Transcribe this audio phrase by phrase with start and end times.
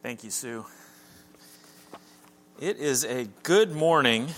[0.00, 0.64] Thank you, Sue.
[2.60, 4.28] It is a good morning.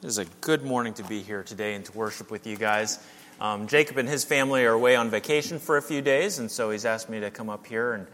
[0.00, 3.04] It is a good morning to be here today and to worship with you guys.
[3.40, 6.70] Um, Jacob and his family are away on vacation for a few days, and so
[6.70, 8.06] he's asked me to come up here and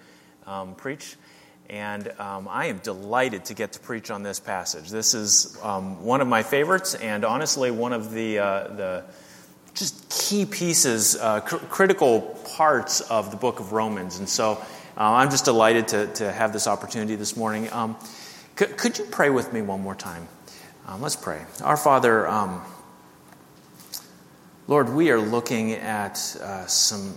[0.47, 1.17] um, preach.
[1.69, 4.89] And um, I am delighted to get to preach on this passage.
[4.89, 9.05] This is um, one of my favorites, and honestly, one of the, uh, the
[9.75, 12.23] just key pieces, uh, cr- critical
[12.57, 14.21] parts of the book of Romans.
[14.21, 14.65] And so
[14.97, 17.71] uh, I'm just delighted to, to have this opportunity this morning.
[17.71, 17.97] Um,
[18.55, 20.27] could, could, you pray with me one more time?
[20.87, 21.45] Um, let's pray.
[21.63, 22.63] Our Father, um,
[24.67, 27.15] Lord, we are looking at uh, some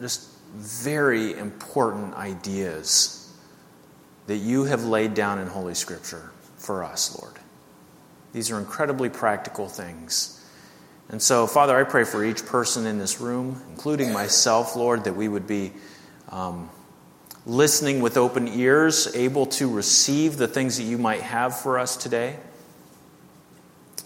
[0.00, 3.32] just very important ideas
[4.26, 7.36] that you have laid down in Holy Scripture for us, Lord.
[8.32, 10.44] These are incredibly practical things.
[11.08, 15.14] And so, Father, I pray for each person in this room, including myself, Lord, that
[15.14, 15.72] we would be
[16.32, 16.70] um,
[17.46, 21.96] listening with open ears, able to receive the things that you might have for us
[21.96, 22.36] today.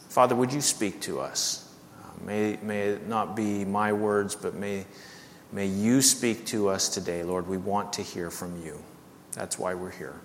[0.09, 1.73] Father, would you speak to us?
[2.03, 4.85] Uh, may, may it not be my words, but may,
[5.53, 7.47] may you speak to us today, Lord.
[7.47, 8.83] We want to hear from you.
[9.33, 10.19] That's why we're here.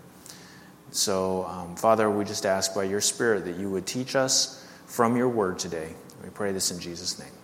[0.91, 5.15] So, um, Father, we just ask by your Spirit that you would teach us from
[5.15, 5.93] your word today.
[6.23, 7.40] We pray this in Jesus' name.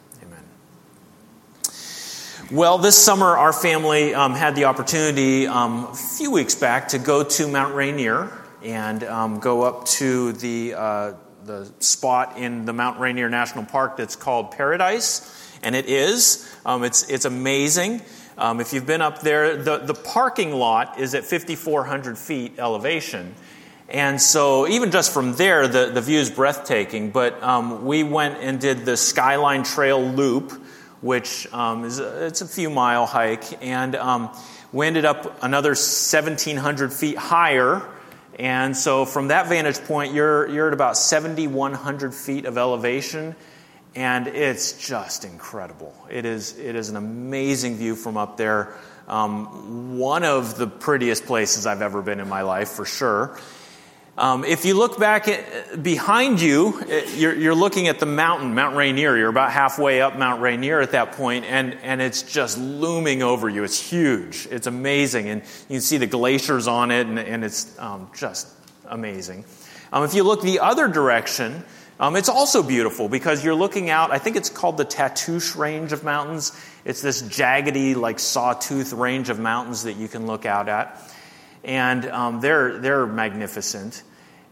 [2.50, 6.98] Well, this summer, our family um, had the opportunity um, a few weeks back to
[6.98, 8.32] go to Mount Rainier
[8.64, 13.98] and um, go up to the, uh, the spot in the Mount Rainier National Park
[13.98, 15.60] that's called Paradise.
[15.62, 16.50] And it is.
[16.66, 18.02] Um, it's, it's amazing.
[18.38, 23.36] Um, if you've been up there, the, the parking lot is at 5,400 feet elevation.
[23.90, 27.12] And so, even just from there, the, the view is breathtaking.
[27.12, 30.64] But um, we went and did the Skyline Trail Loop
[31.02, 34.30] which um, is a, it's a few mile hike, and um,
[34.72, 37.88] we ended up another 1,700 feet higher.
[38.40, 43.36] And so, from that vantage point, you're you're at about 7,100 feet of elevation,
[43.96, 45.96] and it's just incredible.
[46.10, 48.74] It is it is an amazing view from up there.
[49.08, 53.40] Um, one of the prettiest places I've ever been in my life, for sure.
[54.18, 56.84] Um, if you look back at, behind you,
[57.16, 59.16] you're, you're, looking at the mountain, Mount Rainier.
[59.16, 63.48] You're about halfway up Mount Rainier at that point, and, and it's just looming over
[63.48, 63.64] you.
[63.64, 64.48] It's huge.
[64.50, 65.30] It's amazing.
[65.30, 68.48] And you can see the glaciers on it, and, and it's um, just
[68.88, 69.46] amazing.
[69.94, 71.64] Um, if you look the other direction,
[72.00, 75.94] um, it's also beautiful because you're looking out, I think it's called the Tatoosh Range
[75.94, 76.60] of Mountains.
[76.86, 81.14] It's this jaggedy, like sawtooth range of mountains that you can look out at
[81.68, 84.02] and um, they're, they're magnificent.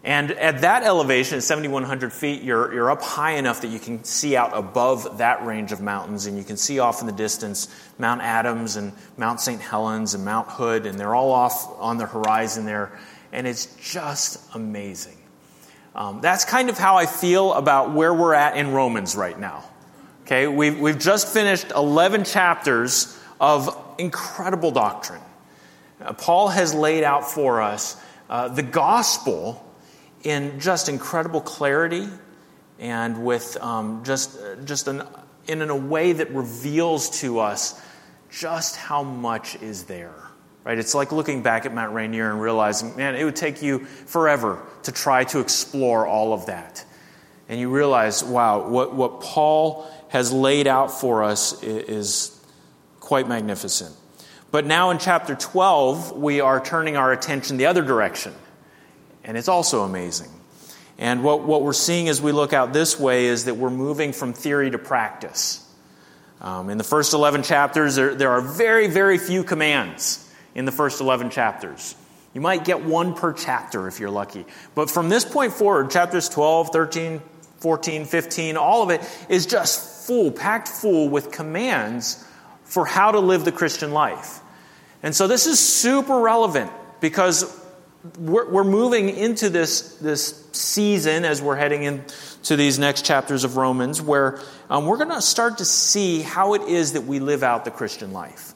[0.03, 4.35] And at that elevation, 7,100 feet, you're, you're up high enough that you can see
[4.35, 8.21] out above that range of mountains, and you can see off in the distance Mount
[8.21, 9.59] Adams and Mount St.
[9.59, 12.99] Helens and Mount Hood, and they're all off on the horizon there,
[13.31, 15.17] and it's just amazing.
[15.95, 19.63] Um, that's kind of how I feel about where we're at in Romans right now.
[20.23, 25.21] Okay, we've, we've just finished 11 chapters of incredible doctrine.
[26.01, 27.95] Uh, Paul has laid out for us
[28.29, 29.66] uh, the gospel
[30.23, 32.07] in just incredible clarity
[32.79, 35.03] and with um, just, just an,
[35.47, 37.79] in a way that reveals to us
[38.29, 40.13] just how much is there.
[40.63, 40.79] Right?
[40.79, 44.66] It's like looking back at Mount Rainier and realizing, man, it would take you forever
[44.84, 46.84] to try to explore all of that.
[47.47, 52.44] And you realize, wow, what, what Paul has laid out for us is
[53.00, 53.95] quite magnificent.
[54.51, 58.33] But now in chapter 12, we are turning our attention the other direction.
[59.23, 60.29] And it's also amazing.
[60.97, 64.13] And what, what we're seeing as we look out this way is that we're moving
[64.13, 65.61] from theory to practice.
[66.41, 70.22] Um, in the first 11 chapters, there, there are very, very few commands
[70.53, 71.95] in the first 11 chapters.
[72.34, 74.45] You might get one per chapter if you're lucky.
[74.73, 77.22] But from this point forward, chapters 12, 13,
[77.59, 82.24] 14, 15, all of it is just full, packed full with commands
[82.65, 84.41] for how to live the Christian life.
[85.01, 87.61] And so this is super relevant because
[88.19, 93.57] we're, we're moving into this, this season as we're heading into these next chapters of
[93.57, 97.43] Romans where um, we're going to start to see how it is that we live
[97.43, 98.53] out the Christian life.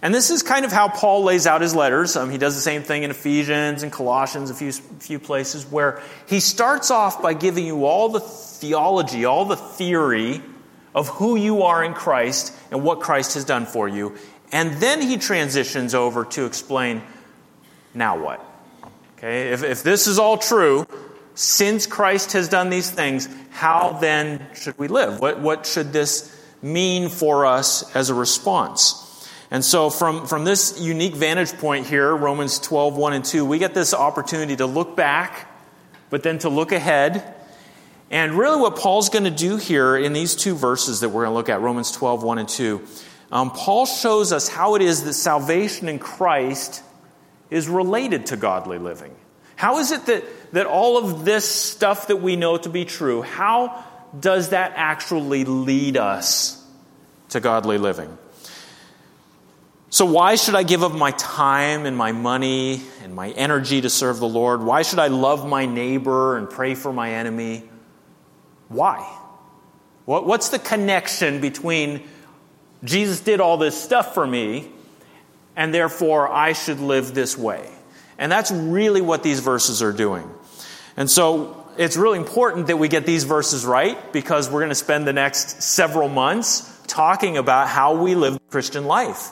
[0.00, 2.14] And this is kind of how Paul lays out his letters.
[2.14, 6.00] Um, he does the same thing in Ephesians and Colossians, a few, few places, where
[6.28, 10.40] he starts off by giving you all the theology, all the theory
[10.94, 14.16] of who you are in Christ and what Christ has done for you.
[14.52, 17.02] And then he transitions over to explain
[17.94, 18.44] now what?
[19.18, 20.86] Okay, if, if this is all true,
[21.34, 25.20] since Christ has done these things, how then should we live?
[25.20, 29.04] What, what should this mean for us as a response?
[29.50, 33.58] And so, from, from this unique vantage point here, Romans 12, 1 and 2, we
[33.58, 35.48] get this opportunity to look back,
[36.10, 37.34] but then to look ahead.
[38.10, 41.32] And really, what Paul's going to do here in these two verses that we're going
[41.32, 42.86] to look at, Romans 12, 1 and 2,
[43.30, 46.82] um, Paul shows us how it is that salvation in Christ
[47.50, 49.14] is related to godly living.
[49.56, 53.22] How is it that, that all of this stuff that we know to be true,
[53.22, 53.84] how
[54.18, 56.64] does that actually lead us
[57.30, 58.16] to godly living?
[59.90, 63.90] So, why should I give up my time and my money and my energy to
[63.90, 64.62] serve the Lord?
[64.62, 67.64] Why should I love my neighbor and pray for my enemy?
[68.68, 69.00] Why?
[70.04, 72.02] What's the connection between
[72.82, 74.70] Jesus did all this stuff for me,
[75.54, 77.68] and therefore I should live this way?
[78.18, 80.28] And that's really what these verses are doing.
[80.96, 84.74] And so it's really important that we get these verses right because we're going to
[84.74, 89.30] spend the next several months talking about how we live the Christian life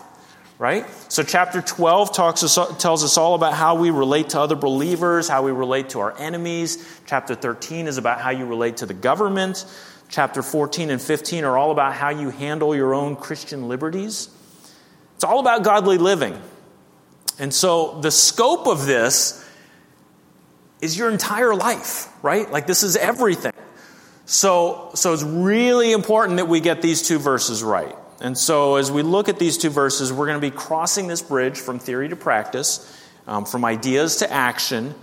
[0.59, 0.87] right?
[1.11, 5.29] So, chapter 12 talks us, tells us all about how we relate to other believers,
[5.29, 7.01] how we relate to our enemies.
[7.07, 9.65] Chapter 13 is about how you relate to the government.
[10.09, 14.31] Chapter 14 and 15 are all about how you handle your own Christian liberties.
[15.17, 16.41] It's all about godly living.
[17.39, 19.43] And so, the scope of this
[20.81, 22.51] is your entire life, right?
[22.51, 23.53] Like, this is everything.
[24.27, 27.95] So, so it's really important that we get these two verses right.
[28.21, 31.21] And so, as we look at these two verses, we're going to be crossing this
[31.21, 34.95] bridge from theory to practice, um, from ideas to action,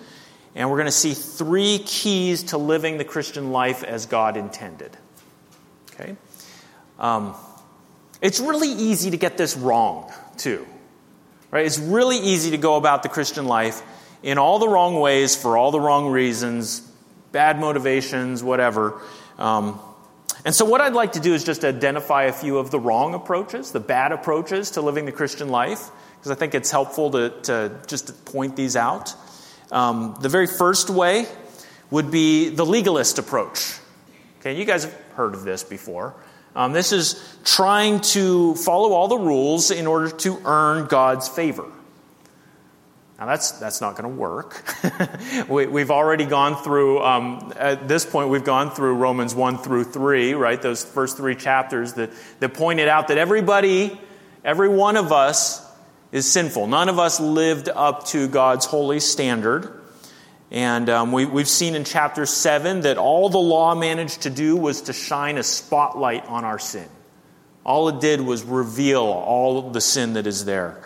[0.55, 4.95] and we're going to see three keys to living the Christian life as God intended.
[5.93, 6.15] Okay?
[6.99, 7.35] Um,
[8.21, 10.65] it's really easy to get this wrong, too.
[11.51, 11.65] Right?
[11.65, 13.81] It's really easy to go about the Christian life
[14.23, 16.79] in all the wrong ways for all the wrong reasons,
[17.31, 18.99] bad motivations, whatever.
[19.37, 19.79] Um,
[20.45, 23.13] and so, what I'd like to do is just identify a few of the wrong
[23.13, 27.29] approaches, the bad approaches to living the Christian life, because I think it's helpful to,
[27.43, 29.15] to just point these out.
[29.71, 31.27] Um, the very first way
[31.91, 33.77] would be the legalist approach.
[34.39, 36.13] Okay, you guys have heard of this before.
[36.55, 41.65] Um, this is trying to follow all the rules in order to earn God's favor.
[43.23, 44.65] Now, that's, that's not going to work.
[45.47, 49.85] we, have already gone through, um, at this point, we've gone through Romans 1 through
[49.85, 50.61] 3, right?
[50.61, 52.09] Those first three chapters that,
[52.41, 53.97] that pointed out that everybody,
[54.43, 55.65] every one of us,
[56.11, 56.67] is sinful.
[56.67, 59.71] None of us lived up to God's holy standard.
[60.51, 64.57] And um, we, we've seen in chapter 7 that all the law managed to do
[64.57, 66.89] was to shine a spotlight on our sin.
[67.65, 70.83] All it did was reveal all the sin that is there.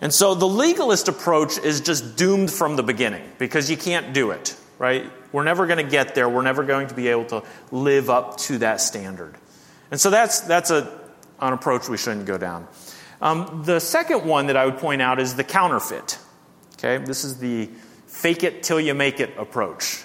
[0.00, 4.30] And so the legalist approach is just doomed from the beginning because you can't do
[4.30, 5.10] it, right?
[5.32, 6.28] We're never going to get there.
[6.28, 7.42] We're never going to be able to
[7.72, 9.36] live up to that standard.
[9.90, 11.00] And so that's, that's a,
[11.40, 12.68] an approach we shouldn't go down.
[13.20, 16.18] Um, the second one that I would point out is the counterfeit.
[16.74, 17.68] Okay, this is the
[18.06, 20.04] fake it till you make it approach.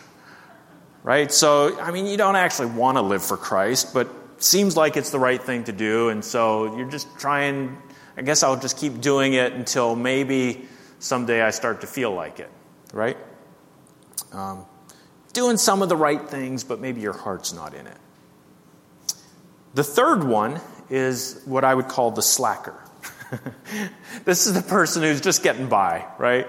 [1.04, 1.32] Right?
[1.32, 4.10] So, I mean, you don't actually want to live for Christ, but
[4.40, 7.78] seems like it's the right thing to do, and so you're just trying
[8.18, 10.68] I guess I'll just keep doing it until maybe
[11.00, 12.50] someday I start to feel like it,
[12.94, 13.18] right?
[14.32, 14.66] Um,
[15.34, 17.98] doing some of the right things, but maybe your heart's not in it.
[19.74, 22.80] The third one is what I would call the slacker.
[24.26, 26.48] this is the person who's just getting by, right?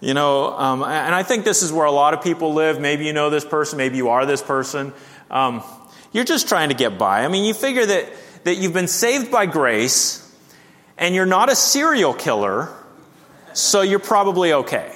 [0.00, 2.80] You know, um, and I think this is where a lot of people live.
[2.80, 4.92] Maybe you know this person, maybe you are this person.
[5.30, 5.62] Um,
[6.12, 7.24] you're just trying to get by.
[7.24, 8.08] I mean, you figure that,
[8.44, 10.26] that you've been saved by grace,
[11.00, 12.68] and you're not a serial killer,
[13.54, 14.94] so you're probably okay.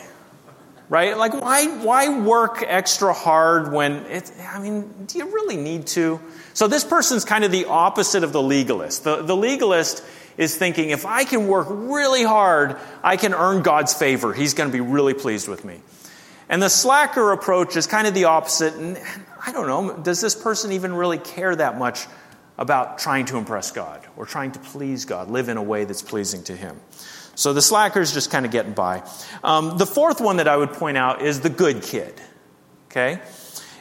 [0.91, 1.17] Right?
[1.17, 6.21] Like, why, why work extra hard when it's, I mean, do you really need to?
[6.53, 9.03] So, this person's kind of the opposite of the legalist.
[9.03, 10.05] The, the legalist
[10.37, 14.35] is thinking, if I can work really hard, I can earn God's favor.
[14.35, 15.81] He's going to be really pleased with me.
[16.51, 18.75] And the slacker approach is kind of the opposite.
[18.75, 19.01] And
[19.45, 22.07] I don't know, does this person even really care that much
[22.57, 26.03] about trying to impress God or trying to please God, live in a way that's
[26.03, 26.81] pleasing to Him.
[27.35, 29.03] So the slacker is just kind of getting by.
[29.43, 32.15] Um, the fourth one that I would point out is the good kid.
[32.91, 33.21] Okay?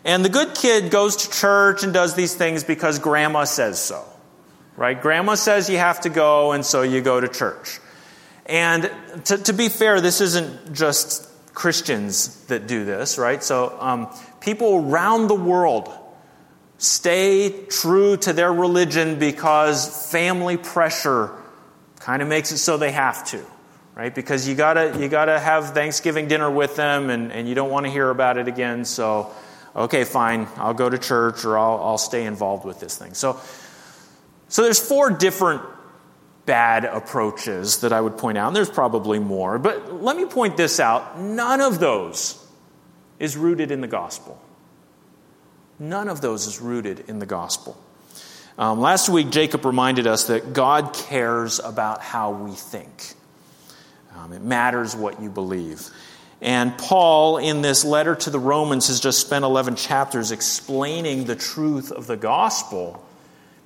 [0.04, 4.04] And the good kid goes to church and does these things because grandma says so.
[4.76, 5.00] Right?
[5.00, 7.80] Grandma says you have to go, and so you go to church.
[8.48, 8.92] And
[9.26, 13.44] to, to be fair, this isn't just Christians that do this, right?
[13.44, 14.10] So um,
[14.42, 15.94] people around the world
[16.84, 21.32] stay true to their religion because family pressure
[22.00, 23.42] kind of makes it so they have to
[23.96, 27.70] right because you gotta you gotta have thanksgiving dinner with them and, and you don't
[27.70, 29.32] want to hear about it again so
[29.76, 33.40] okay fine i'll go to church or I'll, I'll stay involved with this thing so
[34.50, 35.62] so there's four different
[36.46, 40.58] bad approaches that I would point out, and there's probably more, but let me point
[40.58, 41.20] this out.
[41.20, 42.40] None of those
[43.18, 44.40] is rooted in the gospel.
[45.80, 47.78] None of those is rooted in the gospel.
[48.58, 53.14] Um, last week, Jacob reminded us that God cares about how we think.
[54.16, 55.90] Um, it matters what you believe.
[56.40, 61.36] And Paul, in this letter to the Romans, has just spent 11 chapters explaining the
[61.36, 63.04] truth of the gospel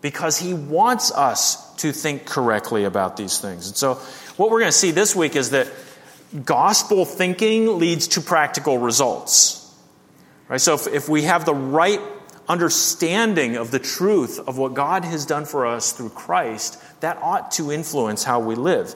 [0.01, 3.67] because he wants us to think correctly about these things.
[3.67, 3.95] And so,
[4.37, 5.67] what we're going to see this week is that
[6.45, 9.66] gospel thinking leads to practical results.
[10.49, 10.61] Right?
[10.61, 11.99] So, if, if we have the right
[12.47, 17.51] understanding of the truth of what God has done for us through Christ, that ought
[17.51, 18.95] to influence how we live.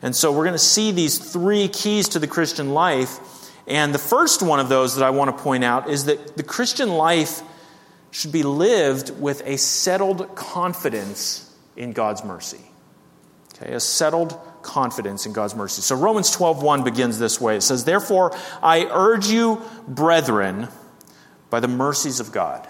[0.00, 3.18] And so, we're going to see these three keys to the Christian life.
[3.66, 6.42] And the first one of those that I want to point out is that the
[6.42, 7.42] Christian life
[8.10, 12.60] should be lived with a settled confidence in God's mercy.
[13.54, 15.82] Okay, a settled confidence in God's mercy.
[15.82, 17.56] So Romans 12:1 begins this way.
[17.56, 18.32] It says, "Therefore
[18.62, 20.68] I urge you, brethren,
[21.52, 22.66] by the mercies of God."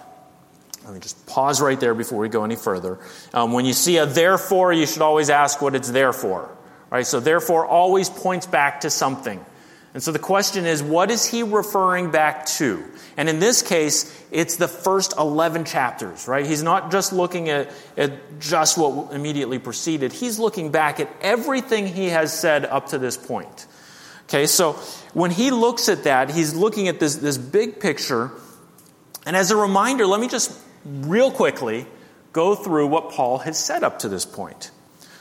[0.85, 2.99] Let me just pause right there before we go any further.
[3.33, 6.51] Um, when you see a therefore, you should always ask what it's there for.
[6.91, 7.07] Right?
[7.07, 9.45] So therefore always points back to something.
[9.95, 12.83] And so the question is, what is he referring back to?
[13.17, 16.47] And in this case, it's the first 11 chapters, right?
[16.47, 21.87] He's not just looking at, at just what immediately preceded, he's looking back at everything
[21.87, 23.67] he has said up to this point.
[24.25, 24.73] Okay, so
[25.13, 28.31] when he looks at that, he's looking at this, this big picture.
[29.27, 31.87] And as a reminder, let me just real quickly
[32.33, 34.71] go through what Paul has said up to this point.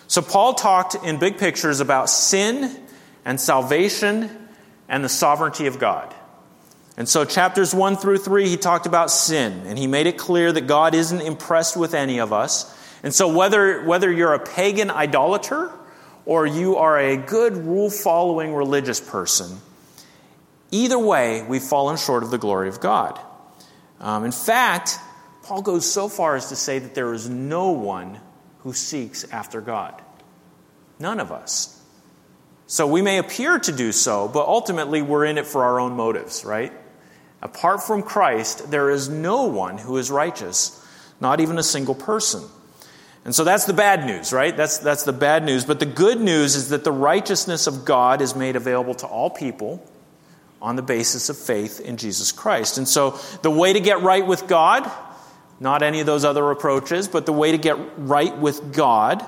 [0.08, 2.78] So, Paul talked in big pictures about sin
[3.24, 4.30] and salvation
[4.90, 6.14] and the sovereignty of God.
[6.98, 10.52] And so, chapters 1 through 3, he talked about sin, and he made it clear
[10.52, 12.78] that God isn't impressed with any of us.
[13.04, 15.72] And so, whether, whether you're a pagan idolater
[16.26, 19.60] or you are a good rule following religious person,
[20.72, 23.20] either way, we've fallen short of the glory of God.
[24.02, 25.00] Um, in fact,
[25.44, 28.20] Paul goes so far as to say that there is no one
[28.60, 30.02] who seeks after God.
[31.00, 31.78] None of us.
[32.68, 35.94] So we may appear to do so, but ultimately we're in it for our own
[35.94, 36.74] motives, right?
[37.42, 40.84] Apart from Christ, there is no one who is righteous,
[41.20, 42.44] not even a single person.
[43.26, 44.56] And so that's the bad news, right?
[44.56, 45.66] That's, that's the bad news.
[45.66, 49.30] But the good news is that the righteousness of God is made available to all
[49.30, 49.84] people
[50.62, 52.78] on the basis of faith in Jesus Christ.
[52.78, 54.90] And so the way to get right with God,
[55.60, 59.26] not any of those other approaches, but the way to get right with God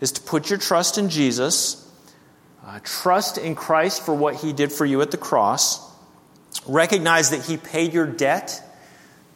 [0.00, 1.84] is to put your trust in Jesus
[2.66, 5.80] uh, trust in Christ for what he did for you at the cross.
[6.66, 8.62] Recognize that he paid your debt,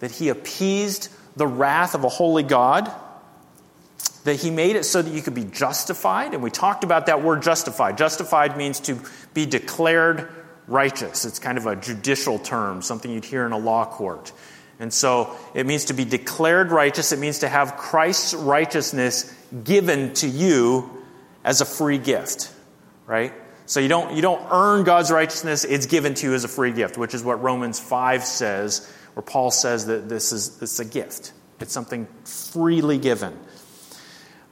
[0.01, 2.91] that he appeased the wrath of a holy God,
[4.25, 6.33] that he made it so that you could be justified.
[6.33, 7.99] And we talked about that word justified.
[7.99, 8.99] Justified means to
[9.35, 10.33] be declared
[10.69, 11.25] righteous.
[11.25, 14.33] It's kind of a judicial term, something you'd hear in a law court.
[14.79, 17.11] And so it means to be declared righteous.
[17.11, 19.35] It means to have Christ's righteousness
[19.65, 20.89] given to you
[21.43, 22.53] as a free gift
[23.09, 23.33] right?
[23.67, 26.71] So you don't, you don't earn God's righteousness, it's given to you as a free
[26.71, 30.85] gift, which is what Romans 5 says, where Paul says that this is it's a
[30.85, 31.33] gift.
[31.59, 33.37] It's something freely given.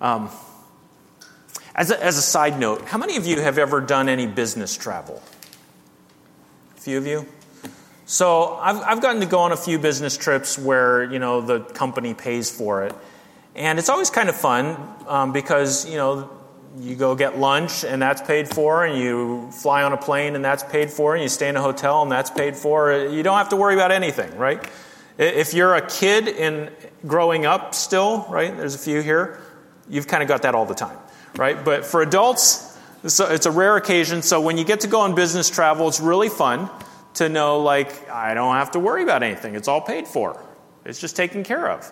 [0.00, 0.30] Um,
[1.74, 4.76] as, a, as a side note, how many of you have ever done any business
[4.76, 5.22] travel?
[6.86, 7.26] Few of you?
[8.04, 11.58] So I've, I've gotten to go on a few business trips where, you know, the
[11.58, 12.94] company pays for it.
[13.56, 14.76] And it's always kind of fun
[15.08, 16.30] um, because, you know,
[16.78, 20.44] you go get lunch and that's paid for, and you fly on a plane and
[20.44, 22.92] that's paid for, and you stay in a hotel and that's paid for.
[22.96, 24.64] You don't have to worry about anything, right?
[25.18, 26.70] If you're a kid in
[27.04, 28.56] growing up still, right?
[28.56, 29.40] There's a few here.
[29.88, 30.98] You've kind of got that all the time,
[31.34, 31.64] right?
[31.64, 34.22] But for adults, it's a rare occasion.
[34.22, 36.70] So when you get to go on business travel, it's really fun
[37.14, 39.54] to know, like, I don't have to worry about anything.
[39.54, 40.42] It's all paid for.
[40.84, 41.90] It's just taken care of.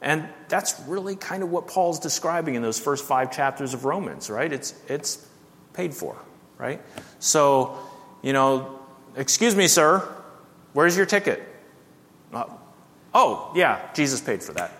[0.00, 4.30] And that's really kind of what Paul's describing in those first five chapters of Romans,
[4.30, 4.52] right?
[4.52, 5.26] It's, it's
[5.72, 6.16] paid for,
[6.58, 6.80] right?
[7.18, 7.78] So,
[8.22, 8.80] you know,
[9.16, 9.98] excuse me, sir,
[10.72, 11.42] where's your ticket?
[12.32, 12.44] Uh,
[13.14, 14.72] oh, yeah, Jesus paid for that.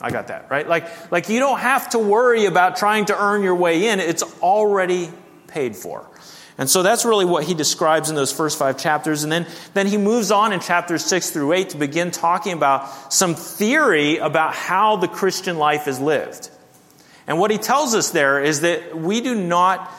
[0.00, 0.68] I got that, right?
[0.68, 4.22] Like, like you don't have to worry about trying to earn your way in, it's
[4.40, 5.10] already
[5.48, 6.06] paid for.
[6.56, 9.22] And so that's really what he describes in those first five chapters.
[9.22, 13.12] And then, then he moves on in chapters six through eight to begin talking about
[13.12, 16.50] some theory about how the Christian life is lived.
[17.26, 19.90] And what he tells us there is that we do not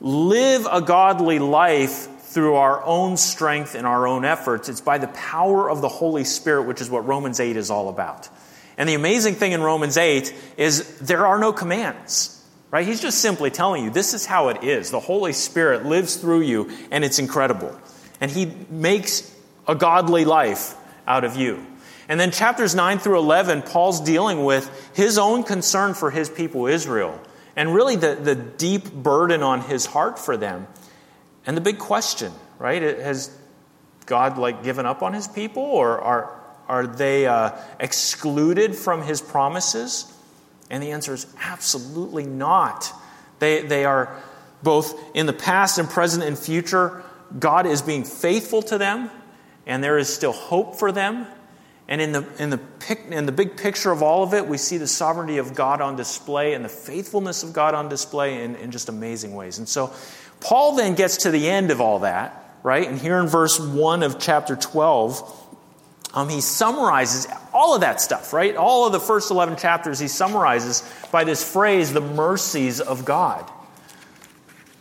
[0.00, 4.68] live a godly life through our own strength and our own efforts.
[4.68, 7.88] It's by the power of the Holy Spirit, which is what Romans 8 is all
[7.88, 8.28] about.
[8.76, 12.38] And the amazing thing in Romans 8 is there are no commands.
[12.70, 12.86] Right?
[12.86, 14.90] He's just simply telling you this is how it is.
[14.90, 17.78] The Holy Spirit lives through you, and it's incredible.
[18.20, 19.30] And He makes
[19.68, 20.74] a godly life
[21.06, 21.66] out of you.
[22.08, 26.66] And then chapters 9 through 11, Paul's dealing with his own concern for his people,
[26.66, 27.18] Israel,
[27.56, 30.66] and really the, the deep burden on his heart for them.
[31.46, 32.82] And the big question, right?
[32.82, 33.36] Has
[34.06, 39.20] God like given up on his people, or are, are they uh, excluded from his
[39.20, 40.12] promises?
[40.70, 42.92] And the answer is absolutely not.
[43.38, 44.22] They, they are
[44.62, 47.02] both in the past and present and future.
[47.38, 49.10] God is being faithful to them,
[49.66, 51.26] and there is still hope for them.
[51.88, 54.56] And in the, in, the pic, in the big picture of all of it, we
[54.56, 58.56] see the sovereignty of God on display and the faithfulness of God on display in,
[58.56, 59.58] in just amazing ways.
[59.58, 59.92] And so,
[60.40, 62.88] Paul then gets to the end of all that, right?
[62.88, 65.41] And here in verse 1 of chapter 12,
[66.14, 68.54] um, he summarizes all of that stuff, right?
[68.54, 73.50] All of the first 11 chapters he summarizes by this phrase, the mercies of God.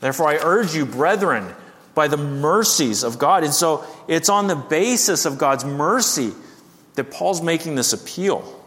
[0.01, 1.53] Therefore, I urge you, brethren,
[1.93, 3.43] by the mercies of God.
[3.43, 6.31] And so it's on the basis of God's mercy
[6.95, 8.57] that Paul's making this appeal.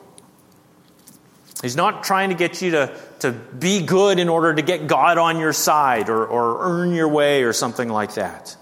[1.60, 5.18] He's not trying to get you to, to be good in order to get God
[5.18, 8.56] on your side or, or earn your way or something like that.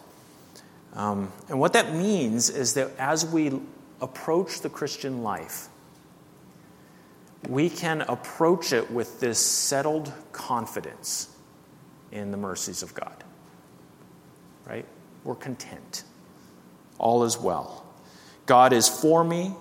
[0.95, 3.61] Um, and what that means is that as we
[4.03, 5.69] approach the Christian life,
[7.49, 11.35] we can approach it with this settled confidence
[12.11, 13.25] in the mercies of God.
[14.67, 14.85] Right?
[15.25, 16.05] We're content.
[16.99, 17.85] All is well.
[18.47, 19.55] God is for me.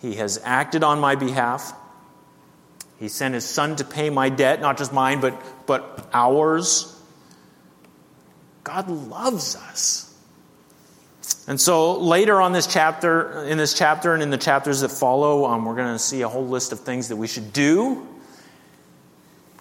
[0.00, 1.72] He has acted on my behalf.
[2.98, 6.94] He sent his son to pay my debt, not just mine, but, but ours.
[8.64, 10.09] God loves us.
[11.50, 15.46] And so later on this chapter, in this chapter and in the chapters that follow,
[15.46, 18.06] um, we're going to see a whole list of things that we should do.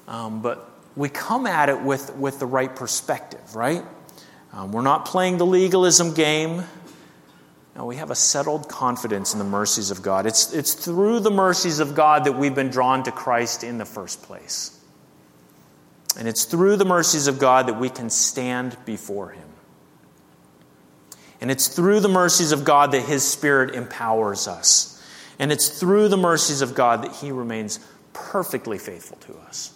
[0.08, 3.84] Um, but we come at it with, with the right perspective, right?
[4.54, 6.64] Um, we're not playing the legalism game.
[7.76, 10.28] No, we have a settled confidence in the mercies of God.
[10.28, 13.86] It's, it's through the mercies of God that we've been drawn to Christ in the
[13.86, 14.80] first place.
[16.16, 19.49] And it's through the mercies of God that we can stand before Him.
[21.42, 24.96] And it's through the mercies of God that His Spirit empowers us.
[25.40, 27.80] And it's through the mercies of God that He remains
[28.14, 29.74] perfectly faithful to us.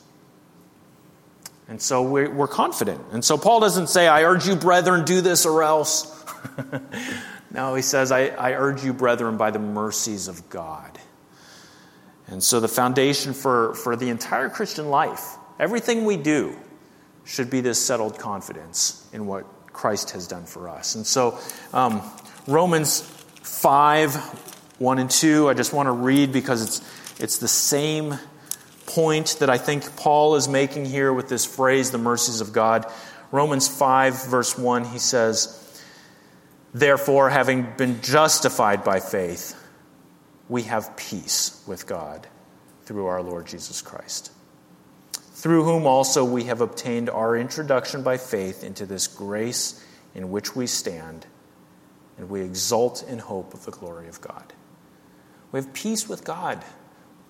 [1.68, 3.02] And so we're, confident.
[3.12, 6.24] And so Paul doesn't say, I urge you, brethren, do this or else.
[7.52, 11.00] no, he says, I, I urge you, brethren, by the mercies of God.
[12.28, 16.58] And so the foundation for, for the entire Christian life, everything we do,
[17.26, 20.96] should be this settled confidence in what Christ has done for us.
[20.96, 21.38] And so,
[21.74, 22.02] um,
[22.48, 23.02] Romans
[23.42, 24.16] 5
[24.80, 28.18] 1 and 2, I just want to read because it's, it's the same
[28.86, 32.86] point that I think Paul is making here with this phrase, the mercies of God.
[33.32, 35.60] Romans 5, verse 1, he says,
[36.74, 39.56] Therefore, having been justified by faith,
[40.50, 42.28] we have peace with God
[42.86, 44.32] through our Lord Jesus Christ
[45.34, 50.56] through whom also we have obtained our introduction by faith into this grace in which
[50.56, 51.26] we stand,
[52.18, 54.54] and we exult in hope of the glory of God.
[55.52, 56.64] We have peace with God.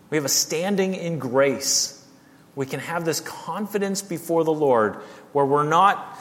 [0.10, 2.06] We have a standing in grace.
[2.56, 4.96] We can have this confidence before the Lord
[5.32, 6.20] where we're not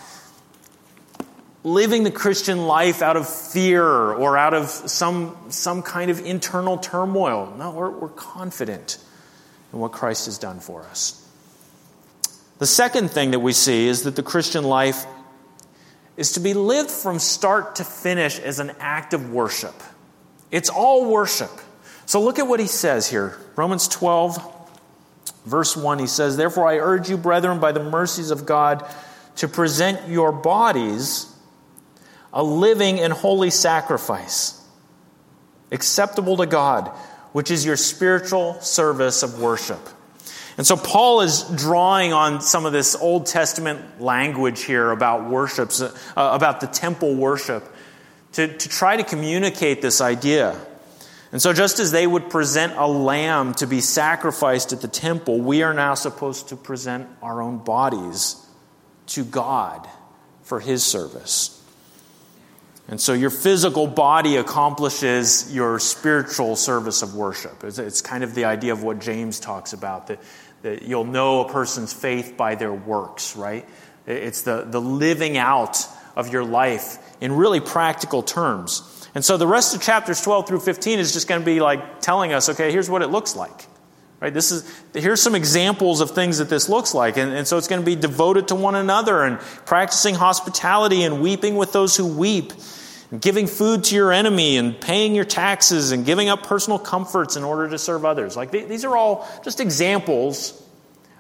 [1.65, 6.79] living the Christian life out of fear or out of some, some kind of internal
[6.79, 7.55] turmoil.
[7.59, 8.99] No, we're, we're confident
[9.73, 11.22] in what Christ has done for us.
[12.63, 15.05] The second thing that we see is that the Christian life
[16.17, 19.75] is to be lived from start to finish as an act of worship.
[20.53, 21.51] It's all worship.
[22.07, 23.37] So look at what he says here.
[23.57, 24.71] Romans 12,
[25.45, 28.89] verse 1, he says, Therefore I urge you, brethren, by the mercies of God,
[29.39, 31.27] to present your bodies
[32.33, 34.65] a living and holy sacrifice,
[35.73, 36.91] acceptable to God,
[37.33, 39.81] which is your spiritual service of worship.
[40.59, 45.81] And so Paul is drawing on some of this Old Testament language here about worships,
[45.81, 47.65] uh, about the temple worship,
[48.33, 50.59] to, to try to communicate this idea.
[51.33, 55.41] And so, just as they would present a lamb to be sacrificed at the temple,
[55.41, 58.37] we are now supposed to present our own bodies
[59.09, 59.89] to God
[60.43, 61.59] for His service.
[62.87, 67.65] And so, your physical body accomplishes your spiritual service of worship.
[67.65, 70.21] It's, kind of the idea of what James talks about that
[70.83, 73.69] you'll know a person's faith by their works, right?
[74.07, 79.09] It's the, the living out of your life in really practical terms.
[79.15, 82.01] And so the rest of chapters 12 through 15 is just going to be like
[82.01, 83.67] telling us, okay, here's what it looks like,
[84.23, 84.33] Right?
[84.33, 87.17] This is, here's some examples of things that this looks like.
[87.17, 91.21] And, and so it's going to be devoted to one another and practicing hospitality and
[91.21, 92.53] weeping with those who weep,
[93.21, 97.45] giving food to your enemy and paying your taxes and giving up personal comforts in
[97.45, 98.37] order to serve others.
[98.37, 100.61] Like these are all just examples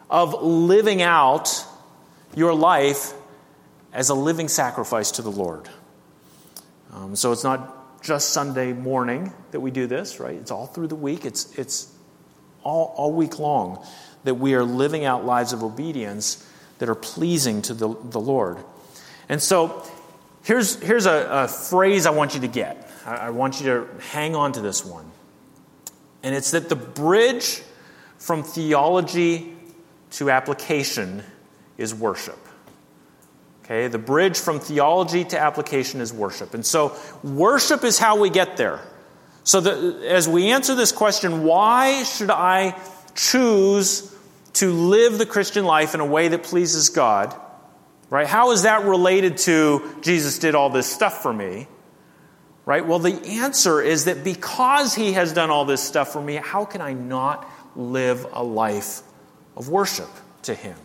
[0.08, 1.64] of living out
[2.34, 3.12] your life
[3.92, 5.68] as a living sacrifice to the Lord.
[6.92, 10.34] Um, so it's not just Sunday morning that we do this, right?
[10.34, 11.24] It's all through the week.
[11.24, 11.92] It's, it's
[12.62, 13.84] all, all week long
[14.24, 16.46] that we are living out lives of obedience
[16.78, 18.58] that are pleasing to the, the Lord.
[19.28, 19.86] And so
[20.42, 22.90] here's, here's a, a phrase I want you to get.
[23.06, 25.10] I, I want you to hang on to this one.
[26.22, 27.62] And it's that the bridge
[28.18, 29.56] from theology
[30.12, 31.22] to application
[31.78, 32.38] is worship.
[33.64, 36.54] Okay, the bridge from theology to application is worship.
[36.54, 38.80] And so, worship is how we get there.
[39.44, 42.78] So, the, as we answer this question, why should I
[43.14, 44.14] choose
[44.54, 47.34] to live the Christian life in a way that pleases God?
[48.12, 48.26] Right?
[48.26, 51.66] How is that related to Jesus did all this stuff for me?
[52.66, 52.86] Right?
[52.86, 56.66] Well, the answer is that because he has done all this stuff for me, how
[56.66, 59.00] can I not live a life
[59.56, 60.10] of worship
[60.42, 60.76] to him?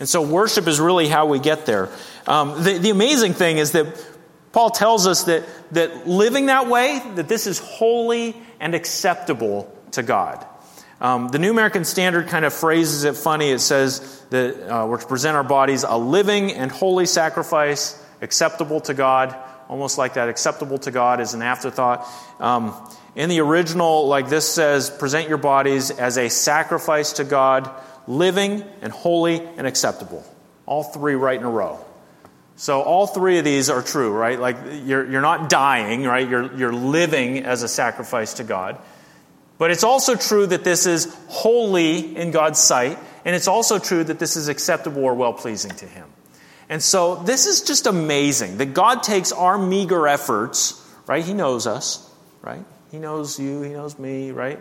[0.00, 1.88] And so, worship is really how we get there.
[2.26, 4.04] Um, the, the amazing thing is that
[4.50, 10.02] Paul tells us that, that living that way, that this is holy and acceptable to
[10.02, 10.44] God.
[11.00, 13.50] Um, the New American Standard kind of phrases it funny.
[13.50, 18.80] It says that uh, we're to present our bodies a living and holy sacrifice, acceptable
[18.82, 19.36] to God.
[19.68, 22.06] Almost like that, acceptable to God is an afterthought.
[22.40, 22.74] Um,
[23.14, 27.70] in the original, like this says, present your bodies as a sacrifice to God,
[28.06, 30.24] living and holy and acceptable.
[30.66, 31.82] All three right in a row.
[32.56, 34.38] So all three of these are true, right?
[34.38, 36.28] Like you're, you're not dying, right?
[36.28, 38.78] You're, you're living as a sacrifice to God.
[39.58, 44.04] But it's also true that this is holy in God's sight, and it's also true
[44.04, 46.08] that this is acceptable or well pleasing to Him.
[46.68, 51.24] And so this is just amazing that God takes our meager efforts, right?
[51.24, 52.08] He knows us,
[52.40, 52.64] right?
[52.90, 54.60] He knows you, He knows me, right?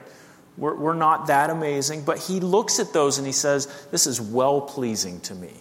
[0.58, 4.20] We're, we're not that amazing, but He looks at those and He says, This is
[4.20, 5.54] well pleasing to me.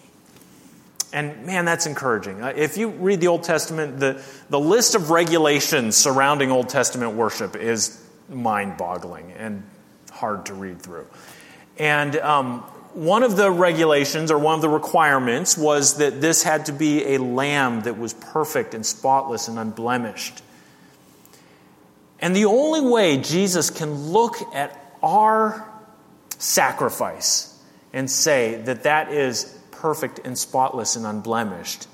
[1.13, 2.41] And man, that's encouraging.
[2.41, 7.13] Uh, if you read the Old Testament, the, the list of regulations surrounding Old Testament
[7.13, 9.63] worship is mind boggling and
[10.11, 11.07] hard to read through.
[11.77, 16.65] And um, one of the regulations or one of the requirements was that this had
[16.65, 20.41] to be a lamb that was perfect and spotless and unblemished.
[22.19, 25.67] And the only way Jesus can look at our
[26.37, 27.59] sacrifice
[27.93, 31.87] and say that that is perfect and spotless and unblemished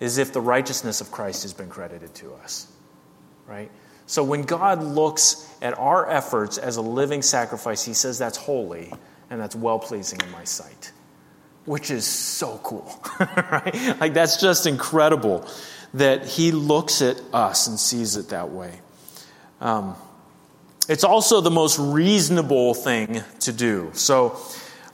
[0.00, 2.66] is if the righteousness of Christ has been credited to us.
[3.46, 3.70] Right?
[4.06, 8.92] So when God looks at our efforts as a living sacrifice, he says that's holy
[9.30, 10.92] and that's well pleasing in my sight.
[11.64, 13.02] Which is so cool.
[13.20, 13.96] right?
[14.00, 15.48] Like that's just incredible
[15.94, 18.80] that he looks at us and sees it that way.
[19.60, 19.94] Um,
[20.88, 23.90] it's also the most reasonable thing to do.
[23.94, 24.36] So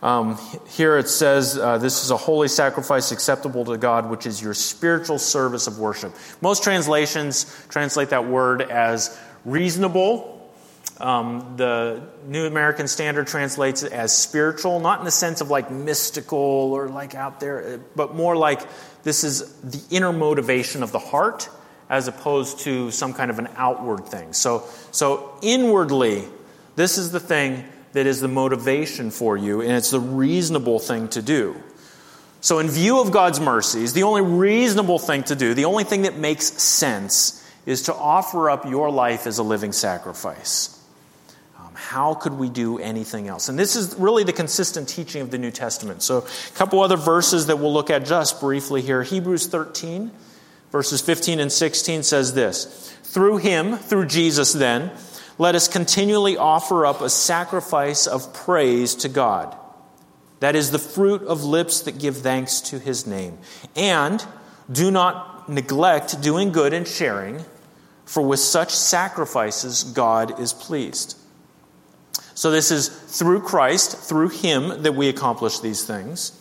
[0.03, 4.43] um, here it says, uh, This is a holy sacrifice acceptable to God, which is
[4.43, 6.15] your spiritual service of worship.
[6.41, 10.36] Most translations translate that word as reasonable.
[10.99, 15.71] Um, the New American Standard translates it as spiritual, not in the sense of like
[15.71, 18.63] mystical or like out there, but more like
[19.03, 21.49] this is the inner motivation of the heart
[21.89, 24.33] as opposed to some kind of an outward thing.
[24.33, 26.25] So, so inwardly,
[26.77, 31.09] this is the thing that is the motivation for you, and it's the reasonable thing
[31.09, 31.57] to do.
[32.41, 36.03] So, in view of God's mercies, the only reasonable thing to do, the only thing
[36.03, 40.76] that makes sense, is to offer up your life as a living sacrifice.
[41.87, 43.49] How could we do anything else?
[43.49, 46.03] And this is really the consistent teaching of the New Testament.
[46.03, 49.05] So, a couple other verses that we'll look at just briefly here.
[49.05, 50.11] Hebrews 13,
[50.73, 54.91] verses 15 and 16 says this Through him, through Jesus, then,
[55.39, 59.57] let us continually offer up a sacrifice of praise to God.
[60.41, 63.39] That is the fruit of lips that give thanks to his name.
[63.77, 64.27] And
[64.71, 67.45] do not neglect doing good and sharing,
[68.05, 71.17] for with such sacrifices God is pleased.
[72.37, 76.39] So, this is through Christ, through him, that we accomplish these things.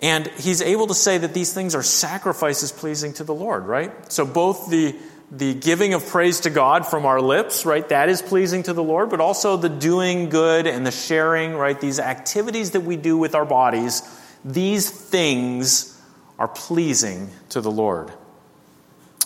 [0.00, 4.12] And he's able to say that these things are sacrifices pleasing to the Lord, right?
[4.12, 4.94] So, both the
[5.30, 7.86] the giving of praise to God from our lips, right?
[7.88, 11.78] That is pleasing to the Lord, but also the doing good and the sharing, right?
[11.78, 14.02] These activities that we do with our bodies,
[14.44, 16.00] these things
[16.38, 18.12] are pleasing to the Lord.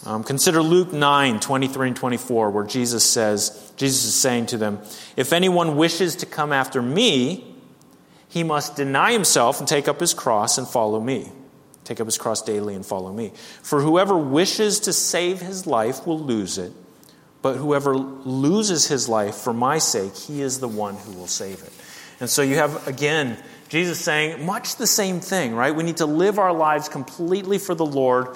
[0.04, 4.78] Um, consider Luke 9, 23 and 24, where Jesus says, Jesus is saying to them,
[5.16, 7.52] If anyone wishes to come after me,
[8.28, 11.32] he must deny himself and take up his cross and follow me.
[11.82, 13.32] Take up his cross daily and follow me.
[13.60, 16.72] For whoever wishes to save his life will lose it,
[17.42, 21.60] but whoever loses his life for my sake, he is the one who will save
[21.60, 21.72] it.
[22.20, 23.36] And so you have, again,
[23.68, 25.74] Jesus saying much the same thing, right?
[25.74, 28.28] We need to live our lives completely for the Lord.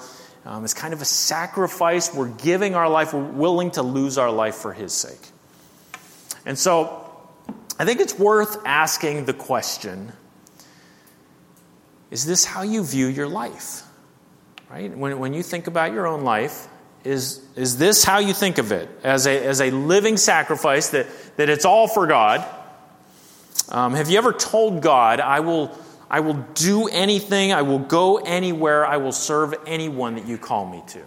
[0.43, 2.13] Um, it's kind of a sacrifice.
[2.13, 5.31] We're giving our life, we're willing to lose our life for his sake.
[6.47, 7.05] And so
[7.77, 10.13] I think it's worth asking the question
[12.09, 13.83] is this how you view your life?
[14.69, 14.97] Right?
[14.97, 16.69] When, when you think about your own life,
[17.03, 18.89] is, is this how you think of it?
[19.03, 22.45] As a, as a living sacrifice, that, that it's all for God?
[23.67, 25.77] Um, have you ever told God, I will,
[26.09, 30.65] I will do anything, I will go anywhere, I will serve anyone that you call
[30.65, 31.01] me to?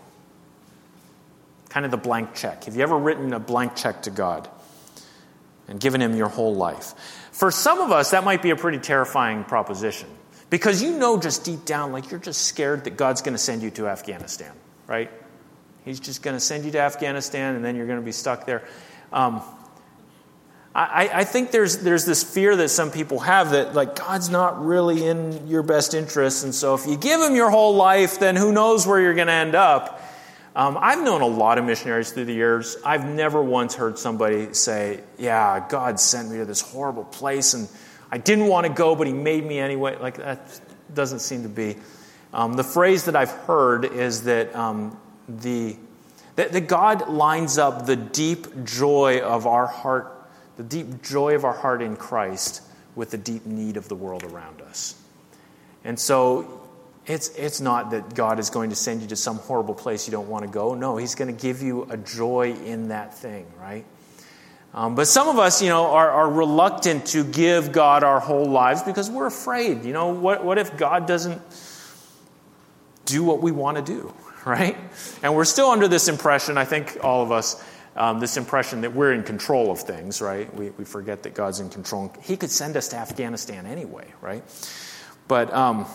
[1.70, 2.64] Kind of the blank check.
[2.64, 4.50] Have you ever written a blank check to God
[5.70, 6.94] and given Him your whole life?
[7.33, 10.09] For some of us, that might be a pretty terrifying proposition.
[10.50, 13.62] Because you know just deep down, like you're just scared that God's going to send
[13.62, 14.52] you to Afghanistan,
[14.87, 15.11] right?
[15.85, 18.46] He's just going to send you to Afghanistan and then you're going to be stuck
[18.46, 18.64] there.
[19.12, 19.42] Um,
[20.74, 24.64] I, I, think there's, there's this fear that some people have that, like, God's not
[24.64, 26.44] really in your best interest.
[26.44, 29.26] And so if you give him your whole life, then who knows where you're going
[29.26, 30.00] to end up.
[30.57, 32.77] Um, I've known a lot of missionaries through the years.
[32.85, 37.69] I've never once heard somebody say, Yeah, God sent me to this horrible place and
[38.11, 39.97] I didn't want to go, but he made me anyway.
[39.97, 40.61] Like, that
[40.93, 41.77] doesn't seem to be.
[42.33, 45.77] Um, the phrase that I've heard is that, um, the,
[46.35, 50.13] that, that God lines up the deep joy of our heart,
[50.57, 52.63] the deep joy of our heart in Christ,
[52.97, 55.01] with the deep need of the world around us.
[55.85, 56.69] And so
[57.11, 60.12] it's, it's not that God is going to send you to some horrible place you
[60.12, 60.75] don't want to go.
[60.75, 63.85] No, He's going to give you a joy in that thing, right?
[64.73, 68.46] Um, but some of us, you know, are, are, reluctant to give God our whole
[68.46, 69.85] lives because we're afraid.
[69.85, 71.42] You know, what, what if God doesn't
[73.05, 74.14] do what we want to do,
[74.46, 74.77] right?
[75.25, 77.62] And we're still under this impression, I think all of us,
[77.96, 80.55] um, this impression that we're in control of things, right?
[80.55, 82.12] We, we forget that God's in control.
[82.23, 84.44] He could send us to Afghanistan anyway, right?
[85.27, 85.87] But um,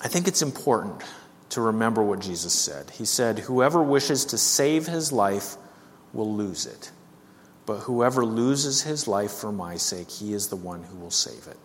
[0.00, 1.02] I think it's important
[1.50, 2.90] to remember what Jesus said.
[2.90, 5.56] He said, Whoever wishes to save his life
[6.12, 6.90] will lose it.
[7.66, 11.46] But whoever loses his life for my sake, he is the one who will save
[11.46, 11.58] it.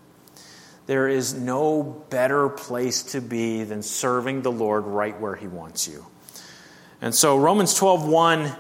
[0.85, 5.87] There is no better place to be than serving the Lord right where he wants
[5.87, 6.05] you.
[7.01, 8.55] And so Romans 12:1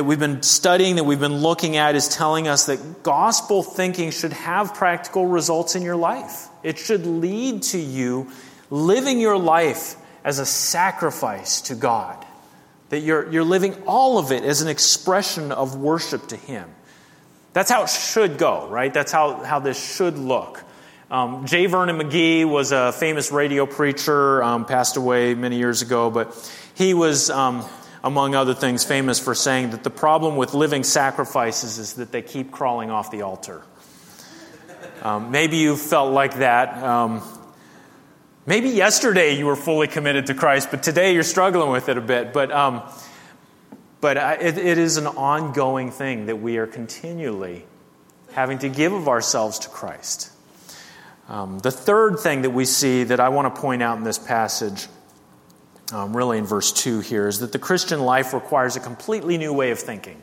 [0.00, 4.10] that we've been studying, that we've been looking at, is telling us that gospel thinking
[4.10, 6.48] should have practical results in your life.
[6.62, 8.30] It should lead to you
[8.70, 12.24] living your life as a sacrifice to God.
[12.88, 16.70] That you're, you're living all of it as an expression of worship to Him.
[17.52, 18.94] That's how it should go, right?
[18.94, 20.64] That's how, how this should look.
[21.10, 21.66] Um, J.
[21.66, 26.34] Vernon McGee was a famous radio preacher, um, passed away many years ago, but
[26.74, 27.66] he was, um,
[28.02, 32.22] among other things, famous for saying that the problem with living sacrifices is that they
[32.22, 33.62] keep crawling off the altar.
[35.02, 36.82] Um, maybe you felt like that.
[36.82, 37.22] Um,
[38.46, 42.00] Maybe yesterday you were fully committed to Christ, but today you're struggling with it a
[42.00, 42.32] bit.
[42.32, 42.82] But, um,
[44.00, 47.64] but it, it is an ongoing thing that we are continually
[48.32, 50.32] having to give of ourselves to Christ.
[51.28, 54.18] Um, the third thing that we see that I want to point out in this
[54.18, 54.88] passage,
[55.92, 59.52] um, really in verse 2 here, is that the Christian life requires a completely new
[59.52, 60.20] way of thinking.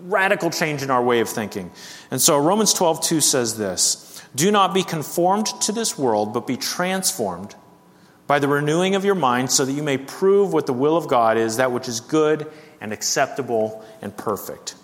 [0.00, 1.70] Radical change in our way of thinking.
[2.10, 4.22] And so Romans 12 2 says this.
[4.34, 7.54] Do not be conformed to this world, but be transformed
[8.26, 11.06] by the renewing of your mind, so that you may prove what the will of
[11.06, 12.50] God is, that which is good
[12.80, 14.74] and acceptable and perfect.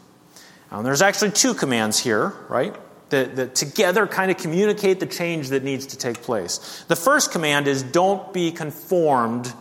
[0.71, 2.75] Now, there's actually two commands here, right?
[3.11, 6.85] That, that together kind of communicate the change that needs to take place.
[6.89, 9.53] The first command is don't be conformed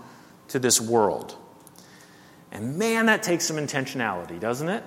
[0.51, 1.35] to this world.
[2.51, 4.83] And man, that takes some intentionality, doesn't it?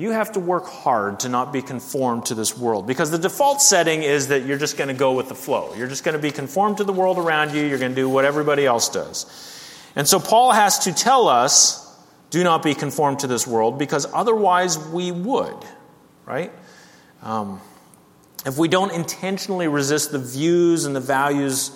[0.00, 3.60] you have to work hard to not be conformed to this world because the default
[3.60, 5.74] setting is that you're just going to go with the flow.
[5.74, 7.62] You're just going to be conformed to the world around you.
[7.62, 9.26] You're going to do what everybody else does.
[9.94, 11.86] And so Paul has to tell us
[12.30, 15.66] do not be conformed to this world because otherwise we would,
[16.24, 16.50] right?
[17.22, 17.60] Um,
[18.46, 21.72] if we don't intentionally resist the views and the values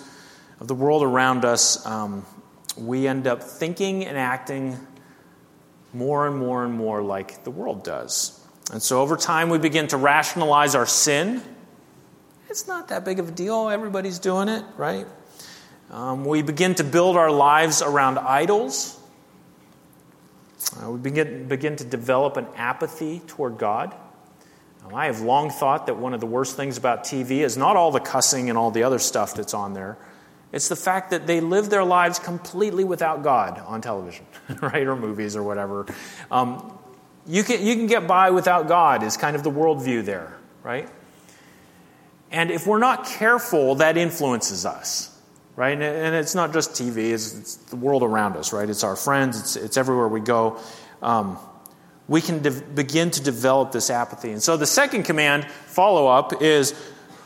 [0.59, 2.25] of the world around us, um,
[2.77, 4.77] we end up thinking and acting
[5.93, 8.39] more and more and more like the world does.
[8.71, 11.41] And so over time, we begin to rationalize our sin.
[12.49, 13.69] It's not that big of a deal.
[13.69, 15.05] Everybody's doing it, right?
[15.91, 18.99] Um, we begin to build our lives around idols.
[20.81, 23.95] Uh, we begin, begin to develop an apathy toward God.
[24.83, 27.75] Um, I have long thought that one of the worst things about TV is not
[27.75, 29.97] all the cussing and all the other stuff that's on there.
[30.55, 34.25] It's the fact that they live their lives completely without God on television,
[34.61, 35.85] right, or movies or whatever.
[36.31, 36.79] Um,
[37.27, 40.89] you, can, you can get by without God, is kind of the worldview there, right?
[42.31, 45.11] And if we're not careful, that influences us
[45.55, 45.81] right?
[45.81, 48.69] And it's not just TV, it's, it's the world around us, right?
[48.69, 50.59] It's our friends, it's, it's everywhere we go.
[51.01, 51.37] Um,
[52.07, 54.31] we can de- begin to develop this apathy.
[54.31, 56.75] And so the second command, follow up, is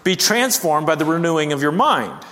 [0.04, 2.24] be transformed by the renewing of your mind.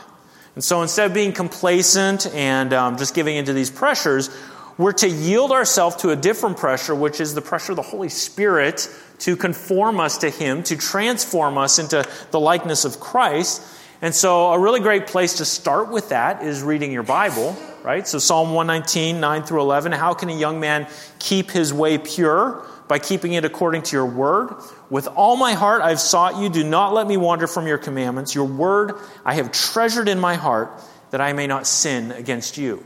[0.57, 4.35] And so instead of being complacent and um, just giving into these pressures,
[4.79, 8.09] we're to yield ourselves to a different pressure, which is the pressure of the Holy
[8.09, 8.89] Spirit
[9.19, 13.61] to conform us to Him, to transform us into the likeness of Christ.
[14.01, 18.07] And so, a really great place to start with that is reading your Bible, right?
[18.07, 19.91] So, Psalm 119, 9 through 11.
[19.91, 20.87] How can a young man
[21.19, 22.65] keep his way pure?
[22.87, 24.55] By keeping it according to your word.
[24.89, 26.49] With all my heart I've sought you.
[26.49, 28.33] Do not let me wander from your commandments.
[28.33, 28.95] Your word
[29.25, 30.71] I have treasured in my heart
[31.11, 32.85] that I may not sin against you.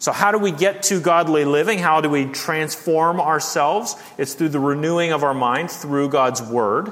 [0.00, 1.78] So, how do we get to godly living?
[1.78, 3.96] How do we transform ourselves?
[4.16, 6.90] It's through the renewing of our mind through God's word,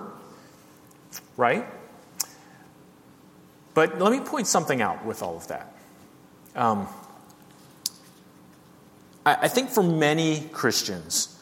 [1.38, 1.64] right?
[3.72, 5.72] But let me point something out with all of that.
[6.54, 6.86] Um,
[9.24, 11.37] I, I, think for many Christians,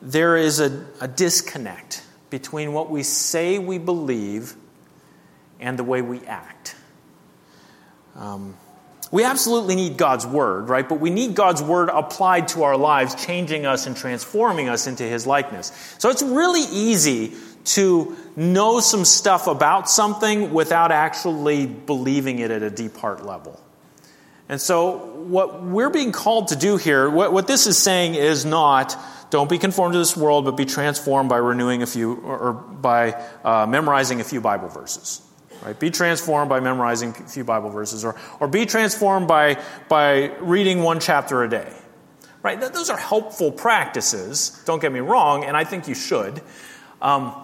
[0.00, 4.54] there is a, a disconnect between what we say we believe
[5.60, 6.76] and the way we act.
[8.14, 8.56] Um,
[9.10, 10.86] we absolutely need God's Word, right?
[10.86, 15.04] But we need God's Word applied to our lives, changing us and transforming us into
[15.04, 15.72] His likeness.
[15.98, 17.32] So it's really easy
[17.64, 23.60] to know some stuff about something without actually believing it at a deep heart level.
[24.48, 28.44] And so, what we're being called to do here, what, what this is saying is
[28.44, 28.96] not
[29.30, 32.52] don't be conformed to this world, but be transformed by renewing a few, or, or
[32.54, 33.12] by
[33.44, 35.20] uh, memorizing a few Bible verses.
[35.62, 35.78] Right?
[35.78, 40.82] Be transformed by memorizing a few Bible verses, or, or be transformed by, by reading
[40.82, 41.70] one chapter a day.
[42.42, 42.58] Right?
[42.60, 46.40] Those are helpful practices, don't get me wrong, and I think you should.
[47.02, 47.34] Um,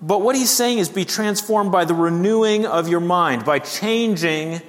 [0.00, 4.62] but what he's saying is be transformed by the renewing of your mind, by changing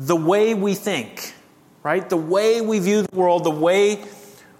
[0.00, 1.34] the way we think,
[1.82, 2.08] right?
[2.08, 4.02] The way we view the world, the way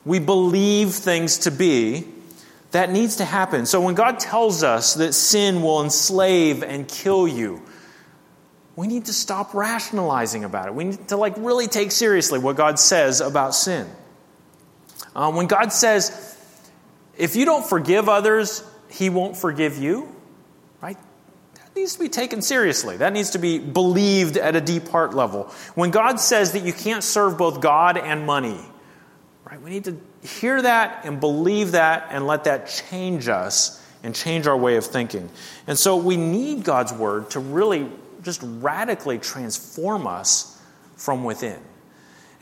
[0.04, 2.06] we believe things to be.
[2.72, 3.66] That needs to happen.
[3.66, 7.62] So when God tells us that sin will enslave and kill you,
[8.76, 10.74] we need to stop rationalizing about it.
[10.74, 13.88] We need to like really take seriously what God says about sin.
[15.16, 16.38] Um, when God says,
[17.18, 20.14] if you don't forgive others, he won't forgive you,
[20.80, 20.96] right?
[21.80, 22.98] Needs to be taken seriously.
[22.98, 25.44] That needs to be believed at a deep heart level.
[25.74, 28.60] When God says that you can't serve both God and money,
[29.46, 29.58] right?
[29.62, 34.46] We need to hear that and believe that and let that change us and change
[34.46, 35.30] our way of thinking.
[35.66, 37.90] And so we need God's word to really
[38.22, 40.60] just radically transform us
[40.96, 41.60] from within.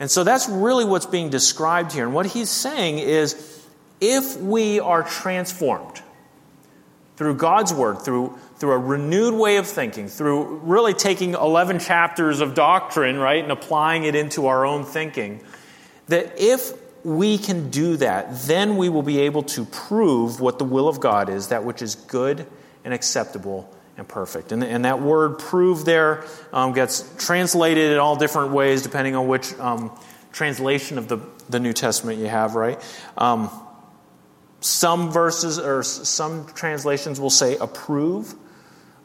[0.01, 2.03] And so that's really what's being described here.
[2.03, 3.65] And what he's saying is
[4.01, 6.01] if we are transformed,
[7.19, 12.41] through God's Word, through, through a renewed way of thinking, through really taking 11 chapters
[12.41, 15.41] of doctrine, right, and applying it into our own thinking,
[16.07, 16.73] that if
[17.05, 20.99] we can do that, then we will be able to prove what the will of
[20.99, 22.45] God is, that which is good
[22.83, 24.51] and acceptable and perfect.
[24.51, 29.27] And, and that word prove there um, gets translated in all different ways depending on
[29.27, 29.97] which um,
[30.31, 31.19] translation of the,
[31.49, 32.81] the New Testament you have, right?
[33.17, 33.49] Um,
[34.61, 38.35] some verses or some translations will say approve.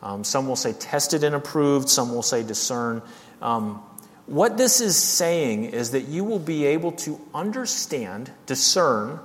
[0.05, 1.89] Um, some will say tested and approved.
[1.89, 3.03] Some will say discern.
[3.41, 3.83] Um,
[4.27, 9.19] what this is saying is that you will be able to understand, discern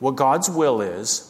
[0.00, 1.24] what God's will is,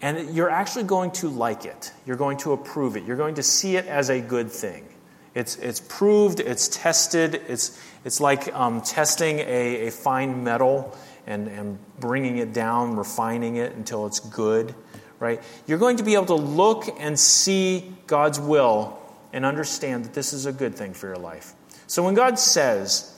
[0.00, 1.92] and you're actually going to like it.
[2.06, 3.04] You're going to approve it.
[3.04, 4.86] You're going to see it as a good thing.
[5.34, 11.48] It's, it's proved, it's tested, it's, it's like um, testing a, a fine metal and,
[11.48, 14.74] and bringing it down, refining it until it's good,
[15.18, 15.42] right?
[15.66, 18.98] You're going to be able to look and see God's will
[19.32, 21.54] and understand that this is a good thing for your life.
[21.86, 23.14] So when God says,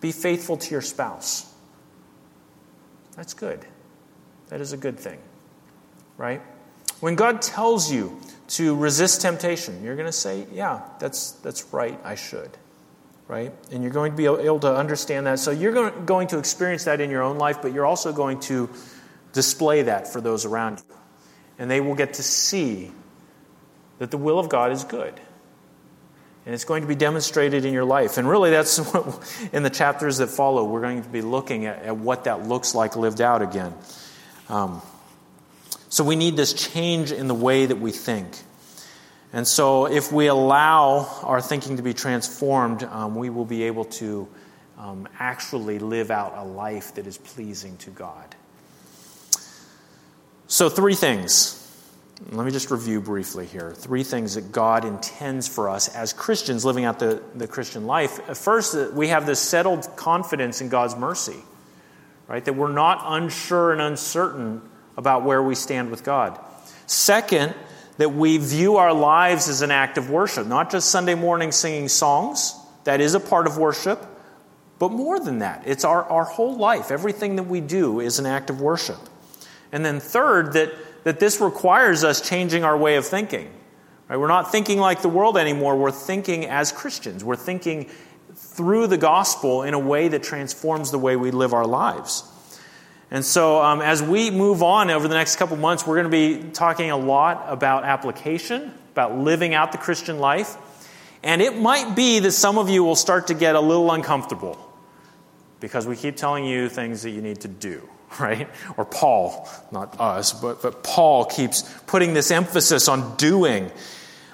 [0.00, 1.52] be faithful to your spouse,
[3.16, 3.64] that's good.
[4.48, 5.18] That is a good thing,
[6.16, 6.40] right?
[7.00, 11.98] When God tells you to resist temptation, you're going to say, yeah, that's, that's right,
[12.04, 12.50] I should
[13.32, 13.50] right?
[13.70, 15.38] And you're going to be able to understand that.
[15.38, 18.68] So you're going to experience that in your own life, but you're also going to
[19.32, 20.96] display that for those around you.
[21.62, 22.90] And they will get to see
[24.00, 25.14] that the will of God is good.
[26.44, 28.18] And it's going to be demonstrated in your life.
[28.18, 31.84] And really, that's what, in the chapters that follow, we're going to be looking at,
[31.84, 33.72] at what that looks like lived out again.
[34.48, 34.82] Um,
[35.88, 38.26] so we need this change in the way that we think.
[39.32, 43.84] And so, if we allow our thinking to be transformed, um, we will be able
[43.84, 44.26] to
[44.78, 48.34] um, actually live out a life that is pleasing to God.
[50.52, 51.58] So, three things.
[52.30, 53.72] Let me just review briefly here.
[53.72, 58.20] Three things that God intends for us as Christians living out the, the Christian life.
[58.36, 61.38] First, we have this settled confidence in God's mercy,
[62.28, 62.44] right?
[62.44, 64.60] That we're not unsure and uncertain
[64.98, 66.38] about where we stand with God.
[66.86, 67.54] Second,
[67.96, 71.88] that we view our lives as an act of worship, not just Sunday morning singing
[71.88, 74.04] songs, that is a part of worship,
[74.78, 75.62] but more than that.
[75.64, 76.90] It's our, our whole life.
[76.90, 78.98] Everything that we do is an act of worship.
[79.72, 80.72] And then, third, that,
[81.04, 83.50] that this requires us changing our way of thinking.
[84.08, 84.18] Right?
[84.18, 87.24] We're not thinking like the world anymore, we're thinking as Christians.
[87.24, 87.90] We're thinking
[88.34, 92.24] through the gospel in a way that transforms the way we live our lives.
[93.10, 96.44] And so, um, as we move on over the next couple months, we're going to
[96.44, 100.56] be talking a lot about application, about living out the Christian life.
[101.22, 104.58] And it might be that some of you will start to get a little uncomfortable
[105.60, 107.88] because we keep telling you things that you need to do,
[108.20, 108.48] right?
[108.76, 113.70] Or Paul, not us, but, but Paul keeps putting this emphasis on doing.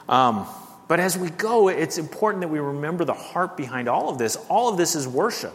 [0.08, 0.46] Um,
[0.88, 4.36] but as we go, it's important that we remember the heart behind all of this.
[4.48, 5.54] All of this is worship.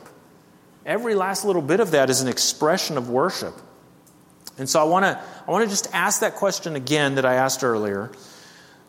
[0.85, 3.55] Every last little bit of that is an expression of worship.
[4.57, 7.35] And so I want to I want to just ask that question again that I
[7.35, 8.11] asked earlier.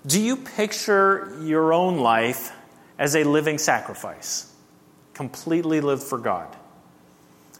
[0.06, 2.52] Do you picture your own life
[2.98, 4.52] as a living sacrifice,
[5.14, 6.54] completely lived for God?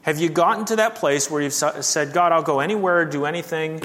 [0.05, 3.81] Have you gotten to that place where you've said, God, I'll go anywhere, do anything.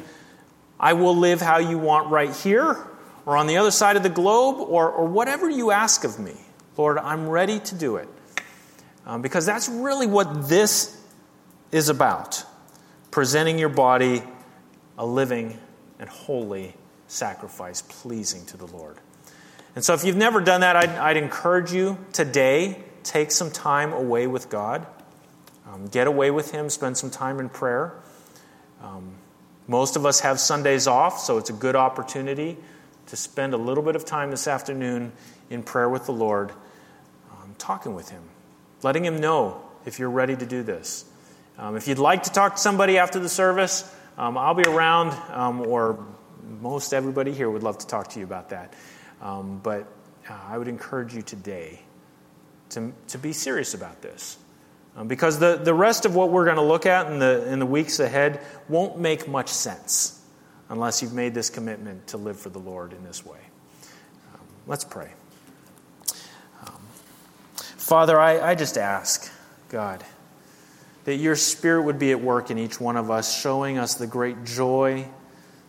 [0.78, 2.76] I will live how you want right here
[3.24, 6.34] or on the other side of the globe or, or whatever you ask of me.
[6.76, 8.06] Lord, I'm ready to do it.
[9.06, 10.94] Um, because that's really what this
[11.72, 12.44] is about
[13.10, 14.22] presenting your body
[14.98, 15.58] a living
[15.98, 16.74] and holy
[17.08, 18.98] sacrifice pleasing to the Lord.
[19.74, 23.94] And so, if you've never done that, I'd, I'd encourage you today take some time
[23.94, 24.86] away with God.
[25.68, 27.94] Um, get away with Him, spend some time in prayer.
[28.82, 29.12] Um,
[29.68, 32.56] most of us have Sundays off, so it's a good opportunity
[33.06, 35.12] to spend a little bit of time this afternoon
[35.48, 36.50] in prayer with the Lord,
[37.30, 38.22] um, talking with Him
[38.82, 41.04] letting him know if you're ready to do this.
[41.58, 45.10] Um, if you'd like to talk to somebody after the service, um, I'll be around,
[45.32, 46.04] um, or
[46.60, 48.74] most everybody here would love to talk to you about that.
[49.20, 49.86] But
[50.28, 51.80] uh, I would encourage you today
[52.70, 54.38] to, to be serious about this.
[55.00, 57.58] Um, because the, the rest of what we're going to look at in the, in
[57.58, 58.38] the weeks ahead
[58.68, 60.20] won't make much sense
[60.68, 63.38] unless you've made this commitment to live for the Lord in this way.
[64.34, 65.10] Um, let's pray.
[67.76, 69.32] Father, I, I just ask,
[69.70, 70.04] God,
[71.04, 74.06] that your Spirit would be at work in each one of us, showing us the
[74.06, 75.08] great joy,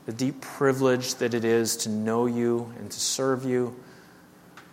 [0.08, 3.74] the deep privilege that it is to know you and to serve you.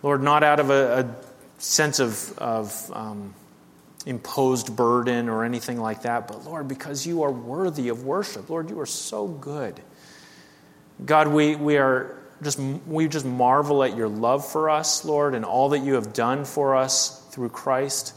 [0.03, 3.33] Lord, not out of a, a sense of, of um,
[4.09, 8.49] imposed burden or anything like that, but Lord, because you are worthy of worship.
[8.49, 9.79] Lord, you are so good.
[11.05, 15.45] God, we, we are just we just marvel at your love for us, Lord, and
[15.45, 18.15] all that you have done for us through Christ.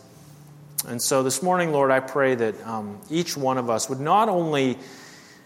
[0.89, 4.29] And so this morning, Lord, I pray that um, each one of us would not
[4.29, 4.79] only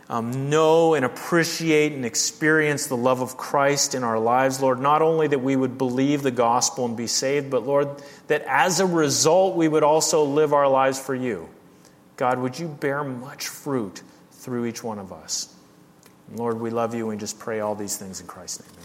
[0.09, 5.03] um, know and appreciate and experience the love of Christ in our lives, Lord, not
[5.03, 7.89] only that we would believe the gospel and be saved, but Lord,
[8.29, 11.49] that as a result we would also live our lives for you.
[12.17, 14.03] God, would you bear much fruit
[14.33, 15.53] through each one of us?
[16.33, 18.76] Lord, we love you and just pray all these things in Christ's name.